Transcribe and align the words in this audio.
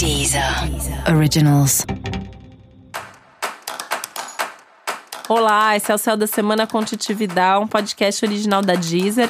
Deezer 0.00 0.42
Originals. 1.14 1.84
Olá, 5.28 5.76
esse 5.76 5.92
é 5.92 5.94
o 5.94 5.98
Céu 5.98 6.16
da 6.16 6.26
Semana 6.26 6.66
com 6.66 6.82
Titividade, 6.82 7.62
um 7.62 7.66
podcast 7.66 8.24
original 8.24 8.62
da 8.62 8.76
Deezer. 8.76 9.28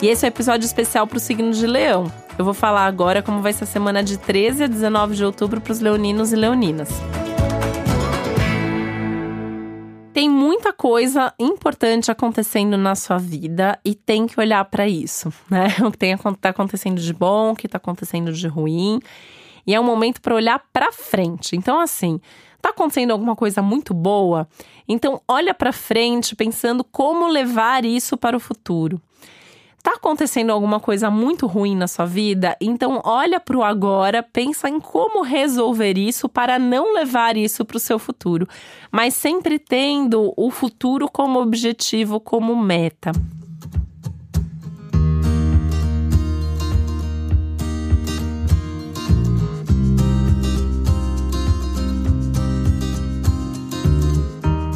E 0.00 0.06
esse 0.06 0.24
é 0.24 0.28
o 0.28 0.30
um 0.30 0.34
episódio 0.34 0.66
especial 0.66 1.04
para 1.08 1.16
o 1.16 1.20
signo 1.20 1.50
de 1.50 1.66
Leão. 1.66 2.12
Eu 2.38 2.44
vou 2.44 2.54
falar 2.54 2.86
agora 2.86 3.20
como 3.20 3.42
vai 3.42 3.52
ser 3.52 3.64
a 3.64 3.66
semana 3.66 4.04
de 4.04 4.18
13 4.18 4.62
a 4.62 4.66
19 4.68 5.16
de 5.16 5.24
outubro 5.24 5.60
para 5.60 5.72
os 5.72 5.80
leoninos 5.80 6.32
e 6.32 6.36
leoninas. 6.36 6.90
Tem 10.16 10.30
muita 10.30 10.72
coisa 10.72 11.34
importante 11.38 12.10
acontecendo 12.10 12.78
na 12.78 12.94
sua 12.94 13.18
vida 13.18 13.78
e 13.84 13.94
tem 13.94 14.26
que 14.26 14.40
olhar 14.40 14.64
para 14.64 14.88
isso, 14.88 15.30
né? 15.50 15.66
O 15.86 15.90
que 15.90 15.98
tem, 15.98 16.16
tá 16.40 16.48
acontecendo 16.48 16.98
de 16.98 17.12
bom, 17.12 17.50
o 17.50 17.54
que 17.54 17.68
tá 17.68 17.76
acontecendo 17.76 18.32
de 18.32 18.48
ruim. 18.48 18.98
E 19.66 19.74
é 19.74 19.78
um 19.78 19.84
momento 19.84 20.22
para 20.22 20.34
olhar 20.34 20.58
para 20.72 20.90
frente. 20.90 21.54
Então, 21.54 21.78
assim, 21.78 22.18
tá 22.62 22.70
acontecendo 22.70 23.10
alguma 23.10 23.36
coisa 23.36 23.60
muito 23.60 23.92
boa? 23.92 24.48
Então, 24.88 25.20
olha 25.28 25.52
para 25.52 25.70
frente 25.70 26.34
pensando 26.34 26.82
como 26.82 27.28
levar 27.28 27.84
isso 27.84 28.16
para 28.16 28.34
o 28.34 28.40
futuro. 28.40 28.98
Tá 29.86 29.92
acontecendo 29.92 30.50
alguma 30.50 30.80
coisa 30.80 31.08
muito 31.12 31.46
ruim 31.46 31.76
na 31.76 31.86
sua 31.86 32.06
vida? 32.06 32.56
Então 32.60 33.00
olha 33.04 33.38
para 33.38 33.56
o 33.56 33.62
agora, 33.62 34.20
pensa 34.20 34.68
em 34.68 34.80
como 34.80 35.22
resolver 35.22 35.96
isso 35.96 36.28
para 36.28 36.58
não 36.58 36.92
levar 36.92 37.36
isso 37.36 37.64
para 37.64 37.76
o 37.76 37.78
seu 37.78 37.96
futuro, 37.96 38.48
mas 38.90 39.14
sempre 39.14 39.60
tendo 39.60 40.34
o 40.36 40.50
futuro 40.50 41.08
como 41.08 41.40
objetivo, 41.40 42.18
como 42.18 42.56
meta. 42.56 43.12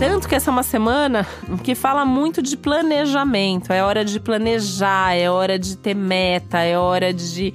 Tanto 0.00 0.26
que 0.26 0.34
essa 0.34 0.50
é 0.50 0.52
uma 0.52 0.62
semana 0.62 1.26
que 1.62 1.74
fala 1.74 2.06
muito 2.06 2.40
de 2.40 2.56
planejamento. 2.56 3.70
É 3.70 3.84
hora 3.84 4.02
de 4.02 4.18
planejar, 4.18 5.14
é 5.14 5.30
hora 5.30 5.58
de 5.58 5.76
ter 5.76 5.94
meta, 5.94 6.58
é 6.60 6.78
hora 6.78 7.12
de 7.12 7.52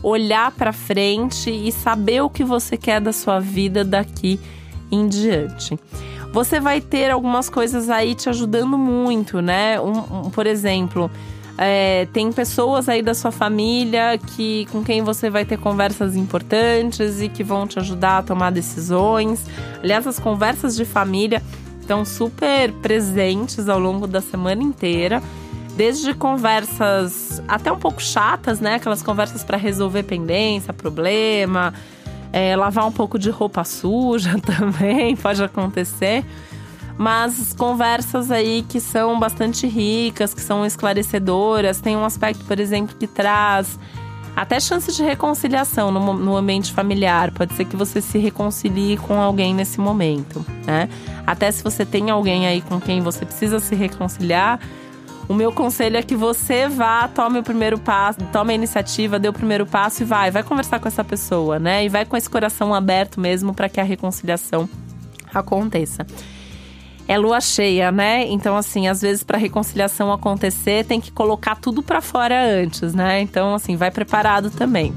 olhar 0.00 0.52
para 0.52 0.72
frente 0.72 1.50
e 1.50 1.72
saber 1.72 2.22
o 2.22 2.30
que 2.30 2.44
você 2.44 2.76
quer 2.76 3.00
da 3.00 3.12
sua 3.12 3.40
vida 3.40 3.84
daqui 3.84 4.38
em 4.92 5.08
diante. 5.08 5.76
Você 6.32 6.60
vai 6.60 6.80
ter 6.80 7.10
algumas 7.10 7.50
coisas 7.50 7.90
aí 7.90 8.14
te 8.14 8.28
ajudando 8.28 8.78
muito, 8.78 9.42
né? 9.42 9.80
Um, 9.80 10.26
um, 10.26 10.30
por 10.30 10.46
exemplo, 10.46 11.10
é, 11.58 12.06
tem 12.12 12.30
pessoas 12.30 12.88
aí 12.88 13.02
da 13.02 13.12
sua 13.12 13.32
família 13.32 14.16
que 14.36 14.66
com 14.70 14.84
quem 14.84 15.02
você 15.02 15.28
vai 15.28 15.44
ter 15.44 15.58
conversas 15.58 16.14
importantes 16.14 17.20
e 17.20 17.28
que 17.28 17.42
vão 17.42 17.66
te 17.66 17.80
ajudar 17.80 18.18
a 18.18 18.22
tomar 18.22 18.50
decisões. 18.50 19.44
Aliás, 19.82 20.06
as 20.06 20.20
conversas 20.20 20.76
de 20.76 20.84
família 20.84 21.42
estão 21.88 22.04
super 22.04 22.70
presentes 22.82 23.66
ao 23.66 23.78
longo 23.78 24.06
da 24.06 24.20
semana 24.20 24.62
inteira. 24.62 25.22
Desde 25.74 26.12
conversas 26.12 27.42
até 27.48 27.72
um 27.72 27.78
pouco 27.78 28.02
chatas, 28.02 28.60
né? 28.60 28.74
Aquelas 28.74 29.02
conversas 29.02 29.42
para 29.42 29.56
resolver 29.56 30.02
pendência, 30.02 30.74
problema, 30.74 31.72
é, 32.30 32.54
lavar 32.54 32.86
um 32.86 32.92
pouco 32.92 33.18
de 33.18 33.30
roupa 33.30 33.64
suja 33.64 34.38
também 34.44 35.16
pode 35.16 35.42
acontecer. 35.42 36.26
Mas 36.98 37.54
conversas 37.54 38.30
aí 38.30 38.66
que 38.68 38.80
são 38.80 39.18
bastante 39.18 39.66
ricas, 39.66 40.34
que 40.34 40.42
são 40.42 40.66
esclarecedoras. 40.66 41.80
Tem 41.80 41.96
um 41.96 42.04
aspecto, 42.04 42.44
por 42.44 42.60
exemplo, 42.60 42.94
que 42.98 43.06
traz 43.06 43.78
até 44.38 44.60
chances 44.60 44.94
de 44.94 45.02
reconciliação 45.02 45.90
no, 45.90 46.14
no, 46.14 46.36
ambiente 46.36 46.72
familiar. 46.72 47.32
Pode 47.32 47.54
ser 47.54 47.64
que 47.64 47.74
você 47.74 48.00
se 48.00 48.18
reconcilie 48.18 48.96
com 48.96 49.20
alguém 49.20 49.52
nesse 49.52 49.80
momento, 49.80 50.46
né? 50.64 50.88
Até 51.26 51.50
se 51.50 51.60
você 51.60 51.84
tem 51.84 52.08
alguém 52.08 52.46
aí 52.46 52.60
com 52.60 52.80
quem 52.80 53.00
você 53.00 53.26
precisa 53.26 53.58
se 53.58 53.74
reconciliar, 53.74 54.60
o 55.28 55.34
meu 55.34 55.50
conselho 55.50 55.96
é 55.96 56.02
que 56.02 56.14
você 56.14 56.68
vá, 56.68 57.08
tome 57.08 57.40
o 57.40 57.42
primeiro 57.42 57.80
passo, 57.80 58.20
tome 58.32 58.52
a 58.52 58.54
iniciativa, 58.54 59.18
dê 59.18 59.28
o 59.28 59.32
primeiro 59.32 59.66
passo 59.66 60.02
e 60.02 60.06
vai, 60.06 60.30
vai 60.30 60.44
conversar 60.44 60.78
com 60.78 60.86
essa 60.86 61.02
pessoa, 61.02 61.58
né? 61.58 61.84
E 61.84 61.88
vai 61.88 62.04
com 62.04 62.16
esse 62.16 62.30
coração 62.30 62.72
aberto 62.72 63.20
mesmo 63.20 63.52
para 63.52 63.68
que 63.68 63.80
a 63.80 63.84
reconciliação 63.84 64.68
aconteça 65.34 66.06
é 67.08 67.16
lua 67.16 67.40
cheia, 67.40 67.90
né? 67.90 68.26
Então, 68.28 68.54
assim, 68.54 68.86
às 68.86 69.00
vezes 69.00 69.24
para 69.24 69.38
reconciliação 69.38 70.12
acontecer, 70.12 70.84
tem 70.84 71.00
que 71.00 71.10
colocar 71.10 71.56
tudo 71.56 71.82
para 71.82 72.02
fora 72.02 72.38
antes, 72.38 72.94
né? 72.94 73.22
Então, 73.22 73.54
assim, 73.54 73.76
vai 73.76 73.90
preparado 73.90 74.50
também. 74.50 74.92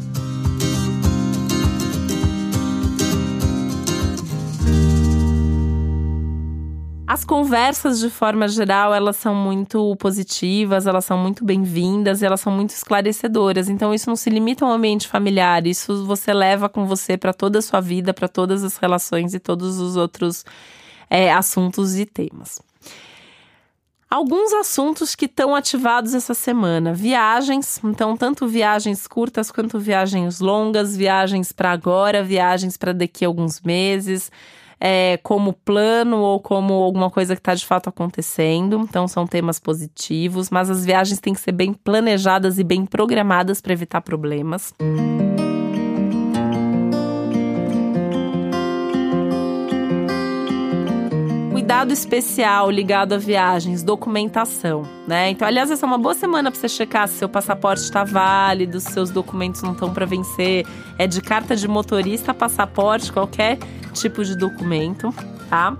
As 7.08 7.26
conversas, 7.26 8.00
de 8.00 8.10
forma 8.10 8.48
geral, 8.48 8.94
elas 8.94 9.18
são 9.18 9.36
muito 9.36 9.96
positivas, 9.98 10.88
elas 10.88 11.06
são 11.06 11.18
muito 11.18 11.46
bem-vindas, 11.46 12.24
elas 12.24 12.42
são 12.42 12.52
muito 12.52 12.72
esclarecedoras. 12.72 13.70
Então, 13.70 13.94
isso 13.94 14.10
não 14.10 14.16
se 14.16 14.30
limita 14.30 14.66
ao 14.66 14.72
ambiente 14.72 15.08
familiar, 15.08 15.66
isso 15.68 16.06
você 16.06 16.34
leva 16.34 16.68
com 16.68 16.86
você 16.86 17.18
para 17.18 17.34
toda 17.34 17.60
a 17.60 17.62
sua 17.62 17.80
vida, 17.82 18.14
para 18.14 18.28
todas 18.30 18.64
as 18.64 18.78
relações 18.78 19.34
e 19.34 19.40
todos 19.40 19.78
os 19.78 19.98
outros 19.98 20.46
é, 21.12 21.30
assuntos 21.30 22.00
e 22.00 22.06
temas. 22.06 22.62
Alguns 24.10 24.52
assuntos 24.54 25.14
que 25.14 25.26
estão 25.26 25.54
ativados 25.54 26.14
essa 26.14 26.34
semana: 26.34 26.94
viagens, 26.94 27.80
então, 27.84 28.16
tanto 28.16 28.48
viagens 28.48 29.06
curtas 29.08 29.52
quanto 29.52 29.78
viagens 29.78 30.40
longas, 30.40 30.96
viagens 30.96 31.52
para 31.52 31.72
agora, 31.72 32.24
viagens 32.24 32.78
para 32.78 32.94
daqui 32.94 33.24
a 33.24 33.28
alguns 33.28 33.62
meses, 33.62 34.32
é, 34.80 35.18
como 35.24 35.54
plano 35.54 36.18
ou 36.18 36.42
como 36.42 36.74
alguma 36.74 37.10
coisa 37.10 37.36
que 37.36 37.42
está 37.42 37.56
de 37.56 37.66
fato 37.66 37.88
acontecendo. 37.88 38.80
Então, 38.80 39.08
são 39.08 39.26
temas 39.26 39.60
positivos, 39.60 40.50
mas 40.50 40.70
as 40.70 40.86
viagens 40.86 41.20
têm 41.20 41.34
que 41.34 41.40
ser 41.40 41.54
bem 41.54 41.72
planejadas 41.72 42.60
e 42.60 42.64
bem 42.66 42.86
programadas 42.86 43.62
para 43.62 43.72
evitar 43.72 44.02
problemas. 44.02 44.74
Música 44.82 45.31
cuidado 51.72 51.94
especial 51.94 52.70
ligado 52.70 53.14
a 53.14 53.18
viagens, 53.18 53.82
documentação, 53.82 54.84
né? 55.08 55.30
Então, 55.30 55.48
aliás, 55.48 55.72
essa 55.72 55.86
é 55.86 55.88
uma 55.88 55.98
boa 55.98 56.14
semana 56.14 56.52
para 56.52 56.60
você 56.60 56.68
checar 56.68 57.08
se 57.08 57.14
seu 57.14 57.30
passaporte 57.30 57.82
está 57.82 58.04
válido, 58.04 58.78
se 58.82 58.92
seus 58.92 59.10
documentos 59.10 59.62
não 59.62 59.72
estão 59.72 59.94
para 59.94 60.06
vencer. 60.06 60.68
É 60.98 61.08
de 61.08 61.22
carta 61.22 61.56
de 61.56 61.70
motorista, 61.70 62.34
passaporte, 62.34 63.10
qualquer 63.10 63.58
tipo 63.94 64.22
de 64.26 64.36
documento, 64.36 65.16
tá? 65.50 65.78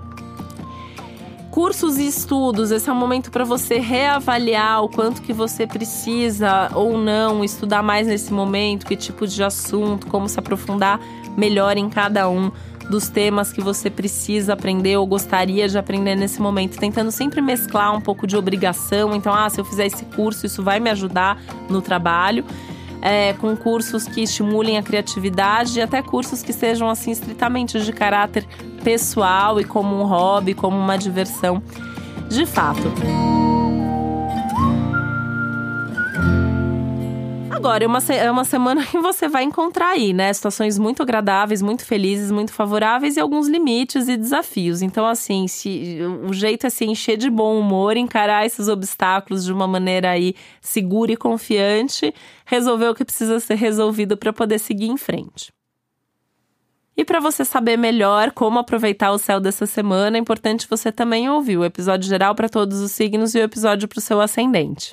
Cursos 1.50 1.98
e 1.98 2.06
estudos, 2.06 2.70
esse 2.70 2.88
é 2.88 2.92
um 2.92 2.96
momento 2.96 3.30
para 3.30 3.44
você 3.44 3.78
reavaliar 3.78 4.82
o 4.82 4.88
quanto 4.88 5.20
que 5.20 5.34
você 5.34 5.66
precisa 5.66 6.70
ou 6.74 6.96
não 6.96 7.44
estudar 7.44 7.82
mais 7.82 8.06
nesse 8.06 8.32
momento, 8.32 8.86
que 8.86 8.96
tipo 8.96 9.26
de 9.26 9.44
assunto, 9.44 10.06
como 10.06 10.26
se 10.26 10.38
aprofundar 10.38 10.98
melhor 11.36 11.76
em 11.76 11.90
cada 11.90 12.30
um 12.30 12.50
dos 12.92 13.08
temas 13.08 13.50
que 13.50 13.62
você 13.62 13.88
precisa 13.88 14.52
aprender 14.52 14.98
ou 14.98 15.06
gostaria 15.06 15.66
de 15.66 15.78
aprender 15.78 16.14
nesse 16.14 16.42
momento, 16.42 16.78
tentando 16.78 17.10
sempre 17.10 17.40
mesclar 17.40 17.96
um 17.96 18.02
pouco 18.02 18.26
de 18.26 18.36
obrigação. 18.36 19.14
Então, 19.14 19.32
ah, 19.32 19.48
se 19.48 19.58
eu 19.58 19.64
fizer 19.64 19.86
esse 19.86 20.04
curso, 20.04 20.44
isso 20.44 20.62
vai 20.62 20.78
me 20.78 20.90
ajudar 20.90 21.42
no 21.70 21.80
trabalho. 21.80 22.44
É, 23.00 23.32
com 23.32 23.56
cursos 23.56 24.04
que 24.04 24.22
estimulem 24.22 24.78
a 24.78 24.82
criatividade 24.82 25.76
e 25.76 25.82
até 25.82 26.00
cursos 26.00 26.40
que 26.40 26.52
sejam 26.52 26.88
assim 26.88 27.10
estritamente 27.10 27.80
de 27.80 27.92
caráter 27.92 28.46
pessoal 28.84 29.60
e 29.60 29.64
como 29.64 30.00
um 30.00 30.04
hobby, 30.04 30.54
como 30.54 30.78
uma 30.78 30.96
diversão 30.96 31.60
de 32.28 32.46
fato. 32.46 32.92
Agora, 37.62 37.84
é 37.84 37.86
uma, 37.86 38.00
é 38.08 38.28
uma 38.28 38.44
semana 38.44 38.84
que 38.90 38.98
você 38.98 39.28
vai 39.28 39.44
encontrar 39.44 39.90
aí, 39.90 40.12
né? 40.12 40.32
Situações 40.32 40.76
muito 40.76 41.00
agradáveis, 41.00 41.62
muito 41.62 41.84
felizes, 41.84 42.32
muito 42.32 42.52
favoráveis 42.52 43.16
e 43.16 43.20
alguns 43.20 43.46
limites 43.46 44.08
e 44.08 44.16
desafios. 44.16 44.82
Então, 44.82 45.06
assim, 45.06 45.46
se, 45.46 45.98
o 46.28 46.32
jeito 46.32 46.66
é 46.66 46.70
se 46.70 46.84
encher 46.84 47.16
de 47.16 47.30
bom 47.30 47.56
humor, 47.60 47.96
encarar 47.96 48.44
esses 48.44 48.66
obstáculos 48.66 49.44
de 49.44 49.52
uma 49.52 49.68
maneira 49.68 50.10
aí 50.10 50.34
segura 50.60 51.12
e 51.12 51.16
confiante, 51.16 52.12
resolver 52.44 52.88
o 52.88 52.94
que 52.96 53.04
precisa 53.04 53.38
ser 53.38 53.54
resolvido 53.54 54.16
para 54.16 54.32
poder 54.32 54.58
seguir 54.58 54.88
em 54.88 54.96
frente. 54.96 55.52
E 56.96 57.04
para 57.04 57.20
você 57.20 57.44
saber 57.44 57.76
melhor 57.76 58.32
como 58.32 58.58
aproveitar 58.58 59.12
o 59.12 59.18
céu 59.18 59.38
dessa 59.38 59.66
semana, 59.66 60.16
é 60.16 60.20
importante 60.20 60.66
você 60.68 60.90
também 60.90 61.30
ouvir 61.30 61.58
o 61.58 61.64
episódio 61.64 62.08
geral 62.08 62.34
para 62.34 62.48
todos 62.48 62.80
os 62.80 62.90
signos 62.90 63.36
e 63.36 63.38
o 63.38 63.42
episódio 63.42 63.86
para 63.86 63.98
o 63.98 64.02
seu 64.02 64.20
ascendente. 64.20 64.92